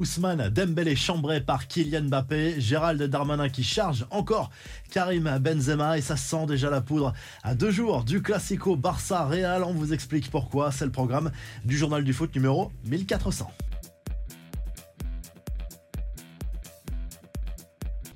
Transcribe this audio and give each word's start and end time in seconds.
Ousmane 0.00 0.48
Dembélé 0.50 0.94
chambré 0.96 1.40
par 1.40 1.66
Kylian 1.66 2.04
Mbappé, 2.04 2.60
Gérald 2.60 3.02
Darmanin 3.02 3.48
qui 3.48 3.64
charge 3.64 4.06
encore 4.10 4.50
Karim 4.90 5.38
Benzema 5.40 5.98
et 5.98 6.00
ça 6.00 6.16
sent 6.16 6.46
déjà 6.46 6.70
la 6.70 6.80
poudre 6.80 7.12
à 7.42 7.54
deux 7.54 7.70
jours 7.70 8.04
du 8.04 8.22
Classico 8.22 8.76
Barça 8.76 9.24
Real. 9.24 9.64
On 9.64 9.72
vous 9.72 9.92
explique 9.92 10.30
pourquoi, 10.30 10.70
c'est 10.72 10.84
le 10.84 10.92
programme 10.92 11.30
du 11.64 11.76
journal 11.76 12.04
du 12.04 12.12
foot 12.12 12.34
numéro 12.34 12.70
1400. 12.86 13.50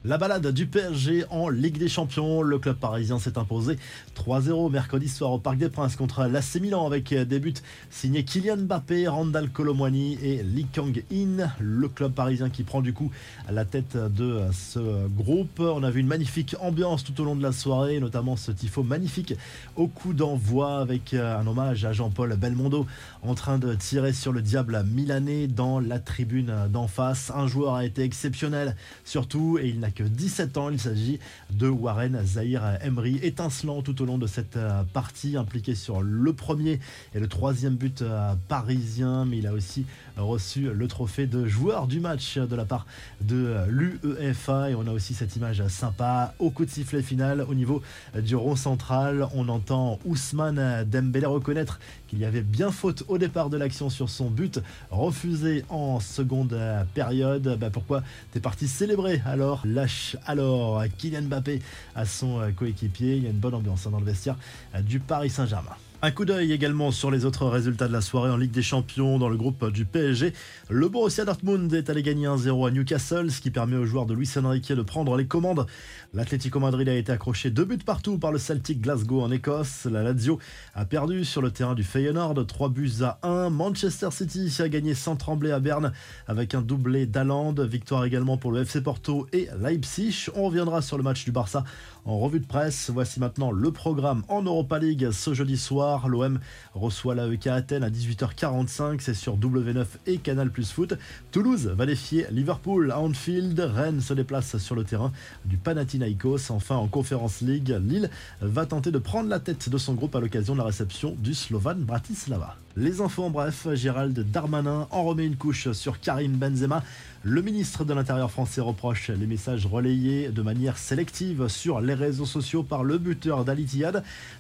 La 0.04 0.18
balade 0.18 0.48
du 0.48 0.66
PSG 0.66 1.26
en 1.30 1.48
Ligue 1.48 1.78
des 1.78 1.88
Champions. 1.88 2.42
Le 2.42 2.58
club 2.58 2.74
parisien 2.74 3.20
s'est 3.20 3.38
imposé 3.38 3.78
3-0 4.16 4.68
mercredi 4.68 5.08
soir 5.08 5.30
au 5.30 5.38
Parc 5.38 5.58
des 5.58 5.68
Princes 5.68 5.94
contre 5.94 6.24
l'AC 6.24 6.56
Milan 6.56 6.84
avec 6.84 7.14
des 7.14 7.38
buts 7.38 7.54
signés 7.88 8.24
Kylian 8.24 8.56
Mbappé, 8.56 9.06
Randall 9.06 9.50
Colomwani 9.50 10.18
et 10.20 10.42
Lee 10.42 10.66
Kang-in. 10.74 11.48
Le 11.60 11.86
club 11.86 12.14
parisien 12.14 12.50
qui 12.50 12.64
prend 12.64 12.80
du 12.80 12.92
coup 12.92 13.12
la 13.48 13.64
tête 13.64 13.96
de 13.96 14.40
ce 14.52 15.06
groupe. 15.06 15.60
On 15.60 15.84
a 15.84 15.90
vu 15.92 16.00
une 16.00 16.08
magnifique 16.08 16.56
ambiance 16.58 17.04
tout 17.04 17.20
au 17.20 17.24
long 17.24 17.36
de 17.36 17.42
la 17.44 17.52
soirée, 17.52 18.00
notamment 18.00 18.34
ce 18.34 18.50
tifo 18.50 18.82
magnifique 18.82 19.34
au 19.76 19.86
coup 19.86 20.14
d'envoi 20.14 20.80
avec 20.80 21.14
un 21.14 21.46
hommage 21.46 21.84
à 21.84 21.92
Jean-Paul 21.92 22.34
Belmondo 22.34 22.88
en 23.22 23.36
train 23.36 23.58
de 23.60 23.72
tirer 23.76 24.12
sur 24.12 24.32
le 24.32 24.42
diable 24.42 24.84
milanais 24.84 25.46
dans 25.46 25.78
la 25.78 26.00
tribune 26.00 26.52
d'en 26.72 26.88
face. 26.88 27.30
Un 27.36 27.46
joueur 27.46 27.74
a 27.74 27.84
été 27.84 28.02
exceptionnel 28.02 28.74
surtout 29.04 29.58
et 29.62 29.68
il 29.68 29.78
n'a 29.78 29.91
que 29.92 30.02
17 30.02 30.56
ans. 30.58 30.70
Il 30.70 30.80
s'agit 30.80 31.18
de 31.50 31.68
Warren 31.68 32.20
Zahir 32.24 32.78
Emery, 32.82 33.18
étincelant 33.22 33.82
tout 33.82 34.00
au 34.02 34.04
long 34.04 34.18
de 34.18 34.26
cette 34.26 34.56
euh, 34.56 34.82
partie, 34.92 35.36
impliqué 35.36 35.74
sur 35.74 36.02
le 36.02 36.32
premier 36.32 36.80
et 37.14 37.20
le 37.20 37.28
troisième 37.28 37.74
but 37.74 38.02
euh, 38.02 38.34
parisien, 38.48 39.24
mais 39.24 39.38
il 39.38 39.46
a 39.46 39.52
aussi 39.52 39.86
reçu 40.16 40.70
le 40.72 40.88
trophée 40.88 41.26
de 41.26 41.46
joueur 41.46 41.86
du 41.86 42.00
match 42.00 42.38
de 42.38 42.56
la 42.56 42.64
part 42.64 42.86
de 43.20 43.56
l'UEFA 43.68 44.70
et 44.70 44.74
on 44.74 44.86
a 44.86 44.90
aussi 44.90 45.14
cette 45.14 45.36
image 45.36 45.66
sympa 45.68 46.34
au 46.38 46.50
coup 46.50 46.64
de 46.64 46.70
sifflet 46.70 47.02
final 47.02 47.40
au 47.42 47.54
niveau 47.54 47.82
du 48.14 48.36
rond 48.36 48.56
central. 48.56 49.26
On 49.34 49.48
entend 49.48 49.98
Ousmane 50.04 50.84
Dembélé 50.84 51.26
reconnaître 51.26 51.80
qu'il 52.08 52.18
y 52.18 52.24
avait 52.24 52.42
bien 52.42 52.70
faute 52.70 53.04
au 53.08 53.18
départ 53.18 53.50
de 53.50 53.56
l'action 53.56 53.90
sur 53.90 54.10
son 54.10 54.30
but 54.30 54.60
refusé 54.90 55.64
en 55.68 56.00
seconde 56.00 56.58
période. 56.94 57.56
Bah 57.58 57.70
pourquoi 57.70 58.02
t'es 58.32 58.40
parti 58.40 58.68
célébrer 58.68 59.22
alors? 59.24 59.62
Lâche 59.64 60.16
alors 60.26 60.82
Kylian 60.98 61.22
Mbappé 61.22 61.62
à 61.94 62.04
son 62.04 62.40
coéquipier. 62.56 63.16
Il 63.16 63.24
y 63.24 63.26
a 63.26 63.30
une 63.30 63.38
bonne 63.38 63.54
ambiance 63.54 63.86
hein, 63.86 63.90
dans 63.90 64.00
le 64.00 64.06
vestiaire 64.06 64.36
du 64.82 65.00
Paris 65.00 65.30
Saint-Germain. 65.30 65.76
Un 66.04 66.10
coup 66.10 66.24
d'œil 66.24 66.50
également 66.50 66.90
sur 66.90 67.12
les 67.12 67.24
autres 67.26 67.46
résultats 67.46 67.86
de 67.86 67.92
la 67.92 68.00
soirée 68.00 68.32
en 68.32 68.36
Ligue 68.36 68.50
des 68.50 68.60
Champions 68.60 69.20
dans 69.20 69.28
le 69.28 69.36
groupe 69.36 69.70
du 69.70 69.84
PSG. 69.84 70.32
Le 70.68 70.88
Borussia 70.88 71.24
Dortmund 71.24 71.72
est 71.72 71.90
allé 71.90 72.02
gagner 72.02 72.26
1-0 72.26 72.66
à 72.66 72.72
Newcastle, 72.72 73.30
ce 73.30 73.40
qui 73.40 73.52
permet 73.52 73.76
aux 73.76 73.84
joueurs 73.84 74.06
de 74.06 74.12
Luis 74.12 74.28
Enrique 74.36 74.72
de 74.72 74.82
prendre 74.82 75.16
les 75.16 75.26
commandes. 75.26 75.64
L'Atlético 76.12 76.58
Madrid 76.58 76.88
a 76.88 76.94
été 76.96 77.12
accroché 77.12 77.50
deux 77.50 77.64
buts 77.64 77.78
partout 77.78 78.18
par 78.18 78.32
le 78.32 78.38
Celtic 78.38 78.80
Glasgow 78.80 79.22
en 79.22 79.30
Écosse. 79.30 79.84
La 79.84 80.02
Lazio 80.02 80.40
a 80.74 80.84
perdu 80.86 81.24
sur 81.24 81.40
le 81.40 81.52
terrain 81.52 81.76
du 81.76 81.84
Feyenoord 81.84 82.48
3 82.48 82.68
buts 82.70 83.02
à 83.02 83.20
1. 83.22 83.50
Manchester 83.50 84.08
City 84.10 84.52
a 84.58 84.68
gagné 84.68 84.94
sans 84.94 85.14
trembler 85.14 85.52
à 85.52 85.60
Berne 85.60 85.92
avec 86.26 86.56
un 86.56 86.62
doublé 86.62 87.06
d'Aland. 87.06 87.54
Victoire 87.60 88.04
également 88.04 88.38
pour 88.38 88.50
le 88.50 88.62
FC 88.62 88.80
Porto 88.80 89.28
et 89.32 89.46
Leipzig. 89.60 90.26
On 90.34 90.46
reviendra 90.46 90.82
sur 90.82 90.96
le 90.96 91.04
match 91.04 91.24
du 91.24 91.30
Barça 91.30 91.62
en 92.04 92.18
revue 92.18 92.40
de 92.40 92.46
presse. 92.46 92.90
Voici 92.90 93.20
maintenant 93.20 93.50
le 93.50 93.70
programme 93.70 94.22
en 94.28 94.42
Europa 94.42 94.78
League 94.78 95.10
ce 95.10 95.34
jeudi 95.34 95.56
soir. 95.56 96.08
L'OM 96.08 96.38
reçoit 96.74 97.14
l'AEK 97.14 97.46
Athènes 97.48 97.84
à 97.84 97.90
18h45. 97.90 99.00
C'est 99.00 99.14
sur 99.14 99.36
W9 99.36 99.86
et 100.06 100.18
Canal 100.18 100.50
Plus 100.50 100.70
Foot. 100.70 100.94
Toulouse 101.30 101.66
va 101.66 101.86
défier 101.86 102.26
Liverpool 102.30 102.90
à 102.90 103.00
Anfield. 103.00 103.58
Rennes 103.58 104.00
se 104.00 104.14
déplace 104.14 104.56
sur 104.58 104.74
le 104.74 104.84
terrain 104.84 105.12
du 105.44 105.56
Panathinaikos. 105.56 106.50
Enfin, 106.50 106.76
en 106.76 106.88
Conference 106.88 107.40
League, 107.40 107.74
Lille 107.82 108.10
va 108.40 108.66
tenter 108.66 108.90
de 108.90 108.98
prendre 108.98 109.28
la 109.28 109.40
tête 109.40 109.68
de 109.68 109.78
son 109.78 109.94
groupe 109.94 110.14
à 110.16 110.20
l'occasion 110.20 110.54
de 110.54 110.58
la 110.58 110.64
réception 110.64 111.16
du 111.18 111.34
Slovan 111.34 111.78
Bratislava. 111.78 112.56
Les 112.74 113.02
infos 113.02 113.24
en 113.24 113.30
bref, 113.30 113.68
Gérald 113.74 114.18
Darmanin 114.30 114.88
en 114.90 115.04
remet 115.04 115.26
une 115.26 115.36
couche 115.36 115.72
sur 115.72 116.00
Karim 116.00 116.32
Benzema. 116.32 116.82
Le 117.24 117.40
ministre 117.40 117.84
de 117.84 117.94
l'Intérieur 117.94 118.32
français 118.32 118.60
reproche 118.60 119.10
les 119.10 119.26
messages 119.26 119.66
relayés 119.66 120.30
de 120.30 120.42
manière 120.42 120.76
sélective 120.76 121.46
sur 121.46 121.80
les 121.80 121.94
réseaux 121.94 122.26
sociaux 122.26 122.64
par 122.64 122.82
le 122.82 122.98
buteur 122.98 123.44
d'Al 123.44 123.58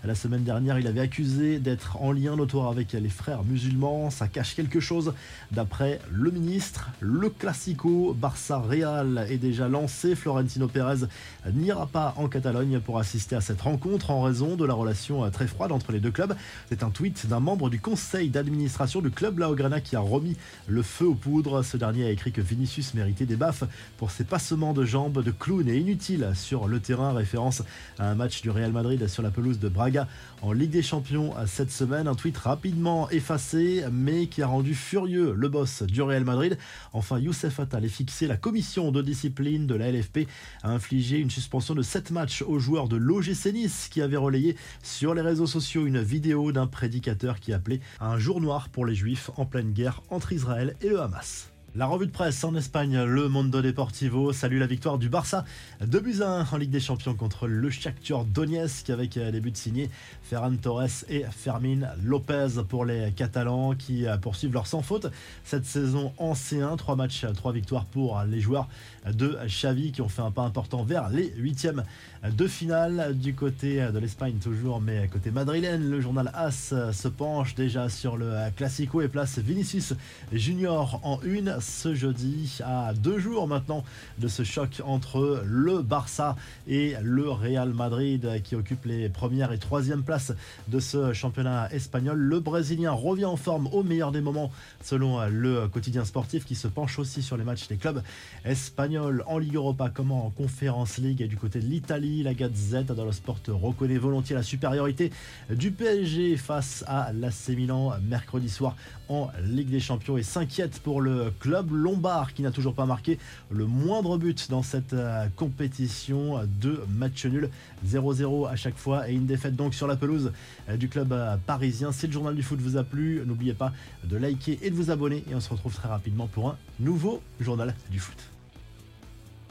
La 0.02 0.14
semaine 0.16 0.42
dernière, 0.42 0.80
il 0.80 0.86
avait 0.88 1.02
accusé 1.02 1.60
d'être 1.60 2.02
en 2.02 2.10
lien 2.10 2.34
notoire 2.34 2.70
avec 2.70 2.94
les 2.94 3.08
frères 3.08 3.44
musulmans. 3.44 4.10
Ça 4.10 4.26
cache 4.26 4.56
quelque 4.56 4.80
chose. 4.80 5.12
D'après 5.52 6.00
le 6.10 6.32
ministre, 6.32 6.90
le 6.98 7.28
Classico 7.28 8.16
Barça-Real 8.18 9.26
est 9.28 9.38
déjà 9.38 9.68
lancé. 9.68 10.16
Florentino 10.16 10.66
Pérez 10.66 11.06
n'ira 11.52 11.86
pas 11.86 12.14
en 12.16 12.26
Catalogne 12.28 12.80
pour 12.80 12.98
assister 12.98 13.36
à 13.36 13.40
cette 13.40 13.60
rencontre 13.60 14.10
en 14.10 14.22
raison 14.22 14.56
de 14.56 14.64
la 14.64 14.74
relation 14.74 15.30
très 15.30 15.46
froide 15.46 15.70
entre 15.70 15.92
les 15.92 16.00
deux 16.00 16.10
clubs. 16.10 16.34
C'est 16.68 16.82
un 16.82 16.90
tweet 16.90 17.28
d'un 17.28 17.40
membre 17.40 17.70
du 17.70 17.78
conseil 17.78 18.21
d'administration 18.30 19.00
du 19.00 19.10
club 19.10 19.38
Laograna 19.38 19.80
qui 19.80 19.96
a 19.96 20.00
remis 20.00 20.36
le 20.66 20.82
feu 20.82 21.06
aux 21.06 21.14
poudres. 21.14 21.64
Ce 21.64 21.76
dernier 21.76 22.06
a 22.06 22.10
écrit 22.10 22.32
que 22.32 22.40
Vinicius 22.40 22.94
méritait 22.94 23.26
des 23.26 23.36
baffes 23.36 23.64
pour 23.98 24.10
ses 24.10 24.24
passements 24.24 24.72
de 24.72 24.84
jambes 24.84 25.22
de 25.22 25.30
clown 25.30 25.68
et 25.68 25.76
inutiles 25.76 26.30
sur 26.34 26.68
le 26.68 26.80
terrain, 26.80 27.12
référence 27.12 27.62
à 27.98 28.10
un 28.10 28.14
match 28.14 28.42
du 28.42 28.50
Real 28.50 28.72
Madrid 28.72 29.08
sur 29.08 29.22
la 29.22 29.30
pelouse 29.30 29.58
de 29.58 29.68
Braga 29.68 30.08
en 30.42 30.52
Ligue 30.52 30.70
des 30.70 30.82
Champions 30.82 31.34
cette 31.46 31.70
semaine. 31.70 32.08
Un 32.08 32.14
tweet 32.14 32.36
rapidement 32.36 33.10
effacé, 33.10 33.84
mais 33.90 34.26
qui 34.26 34.42
a 34.42 34.46
rendu 34.46 34.74
furieux 34.74 35.34
le 35.36 35.48
boss 35.48 35.82
du 35.82 36.02
Real 36.02 36.24
Madrid. 36.24 36.58
Enfin, 36.92 37.18
Youssef 37.18 37.60
Attal 37.60 37.84
est 37.84 37.88
fixé. 37.88 38.26
La 38.26 38.36
commission 38.36 38.92
de 38.92 39.02
discipline 39.02 39.66
de 39.66 39.74
la 39.74 39.90
LFP 39.90 40.26
a 40.62 40.70
infligé 40.70 41.18
une 41.18 41.30
suspension 41.30 41.74
de 41.74 41.82
7 41.82 42.10
matchs 42.10 42.42
aux 42.42 42.58
joueurs 42.58 42.88
de 42.88 42.96
l'OGC 42.96 43.52
Nice 43.52 43.88
qui 43.90 44.02
avaient 44.02 44.16
relayé 44.16 44.56
sur 44.82 45.14
les 45.14 45.22
réseaux 45.22 45.46
sociaux 45.46 45.86
une 45.86 46.00
vidéo 46.02 46.52
d'un 46.52 46.66
prédicateur 46.66 47.40
qui 47.40 47.52
appelait 47.52 47.80
à 48.00 48.08
un 48.08 48.11
jour 48.18 48.40
noir 48.40 48.68
pour 48.68 48.86
les 48.86 48.94
Juifs 48.94 49.30
en 49.36 49.46
pleine 49.46 49.72
guerre 49.72 50.02
entre 50.10 50.32
Israël 50.32 50.76
et 50.80 50.88
le 50.88 51.00
Hamas. 51.00 51.51
La 51.74 51.86
revue 51.86 52.04
de 52.04 52.10
presse 52.10 52.44
en 52.44 52.54
Espagne, 52.54 53.02
le 53.02 53.30
Mondo 53.30 53.62
Deportivo 53.62 54.34
salue 54.34 54.58
la 54.58 54.66
victoire 54.66 54.98
du 54.98 55.08
Barça 55.08 55.46
de 55.80 55.98
buts 56.00 56.20
en 56.20 56.58
Ligue 56.58 56.68
des 56.68 56.80
Champions 56.80 57.14
contre 57.14 57.48
le 57.48 57.70
Shakhtar 57.70 58.26
Donetsk 58.26 58.90
avec 58.90 59.14
les 59.14 59.40
buts 59.40 59.52
signés 59.54 59.88
Ferran 60.22 60.54
Torres 60.56 61.06
et 61.08 61.24
Fermin 61.30 61.88
Lopez 62.04 62.60
pour 62.68 62.84
les 62.84 63.10
Catalans 63.12 63.74
qui 63.74 64.04
poursuivent 64.20 64.52
leur 64.52 64.66
sans 64.66 64.82
faute 64.82 65.06
cette 65.44 65.64
saison 65.64 66.12
en 66.18 66.34
C1. 66.34 66.76
Trois 66.76 66.94
matchs, 66.94 67.24
trois 67.34 67.52
victoires 67.52 67.86
pour 67.86 68.22
les 68.28 68.42
joueurs 68.42 68.68
de 69.10 69.38
Xavi 69.46 69.92
qui 69.92 70.02
ont 70.02 70.10
fait 70.10 70.20
un 70.20 70.30
pas 70.30 70.42
important 70.42 70.82
vers 70.84 71.08
les 71.08 71.32
huitièmes 71.38 71.84
de 72.30 72.46
finale 72.46 73.16
du 73.18 73.34
côté 73.34 73.76
de 73.90 73.98
l'Espagne 73.98 74.34
toujours, 74.34 74.82
mais 74.82 75.08
côté 75.08 75.30
madrilène, 75.30 75.88
le 75.88 76.02
journal 76.02 76.30
AS 76.34 76.74
se 76.92 77.08
penche 77.08 77.54
déjà 77.54 77.88
sur 77.88 78.18
le 78.18 78.50
Classico 78.56 79.00
et 79.00 79.08
place 79.08 79.38
Vinicius 79.38 79.94
Junior 80.32 81.00
en 81.02 81.18
une 81.24 81.61
ce 81.62 81.94
jeudi, 81.94 82.58
à 82.64 82.92
deux 82.94 83.18
jours 83.18 83.48
maintenant 83.48 83.84
de 84.18 84.28
ce 84.28 84.42
choc 84.42 84.82
entre 84.84 85.42
le 85.46 85.80
Barça 85.80 86.36
et 86.68 86.94
le 87.02 87.30
Real 87.30 87.72
Madrid 87.72 88.42
qui 88.42 88.56
occupe 88.56 88.84
les 88.84 89.08
premières 89.08 89.52
et 89.52 89.58
troisième 89.58 90.02
places 90.02 90.32
de 90.68 90.80
ce 90.80 91.12
championnat 91.12 91.72
espagnol. 91.72 92.18
Le 92.18 92.40
Brésilien 92.40 92.92
revient 92.92 93.24
en 93.24 93.36
forme 93.36 93.68
au 93.68 93.82
meilleur 93.82 94.12
des 94.12 94.20
moments 94.20 94.50
selon 94.82 95.24
le 95.26 95.68
quotidien 95.68 96.04
sportif 96.04 96.44
qui 96.44 96.54
se 96.54 96.68
penche 96.68 96.98
aussi 96.98 97.22
sur 97.22 97.36
les 97.36 97.44
matchs 97.44 97.68
des 97.68 97.76
clubs 97.76 98.02
espagnols 98.44 99.22
en 99.26 99.38
Ligue 99.38 99.54
Europa 99.54 99.88
comme 99.88 100.12
en 100.12 100.30
Conférence 100.30 100.98
League 100.98 101.22
et 101.22 101.28
du 101.28 101.36
côté 101.36 101.60
de 101.60 101.66
l'Italie. 101.66 102.22
La 102.22 102.34
Gazette 102.34 102.90
le 102.90 103.12
sport 103.12 103.38
reconnaît 103.48 103.98
volontiers 103.98 104.34
la 104.34 104.42
supériorité 104.42 105.12
du 105.50 105.70
PSG 105.70 106.36
face 106.36 106.84
à 106.86 107.12
l'AC 107.12 107.48
Milan 107.56 107.92
mercredi 108.02 108.48
soir 108.48 108.76
en 109.08 109.28
Ligue 109.44 109.70
des 109.70 109.80
Champions 109.80 110.16
et 110.16 110.22
s'inquiète 110.22 110.80
pour 110.80 111.00
le 111.00 111.32
club 111.38 111.51
lombard 111.70 112.32
qui 112.34 112.42
n'a 112.42 112.50
toujours 112.50 112.74
pas 112.74 112.86
marqué 112.86 113.18
le 113.50 113.66
moindre 113.66 114.18
but 114.18 114.50
dans 114.50 114.62
cette 114.62 114.92
euh, 114.92 115.26
compétition. 115.36 116.40
de 116.60 116.80
match 116.88 117.26
nul 117.26 117.50
0-0 117.86 118.48
à 118.48 118.56
chaque 118.56 118.76
fois 118.76 119.08
et 119.08 119.14
une 119.14 119.26
défaite 119.26 119.56
donc 119.56 119.74
sur 119.74 119.86
la 119.86 119.96
pelouse 119.96 120.32
euh, 120.68 120.76
du 120.76 120.88
club 120.88 121.12
euh, 121.12 121.36
parisien. 121.46 121.92
Si 121.92 122.06
le 122.06 122.12
journal 122.12 122.34
du 122.34 122.42
foot 122.42 122.60
vous 122.60 122.76
a 122.76 122.84
plu, 122.84 123.22
n'oubliez 123.26 123.54
pas 123.54 123.72
de 124.04 124.16
liker 124.16 124.58
et 124.62 124.70
de 124.70 124.74
vous 124.74 124.90
abonner 124.90 125.24
et 125.30 125.34
on 125.34 125.40
se 125.40 125.50
retrouve 125.50 125.74
très 125.74 125.88
rapidement 125.88 126.26
pour 126.26 126.48
un 126.48 126.56
nouveau 126.80 127.22
journal 127.40 127.74
du 127.90 127.98
foot. 127.98 128.31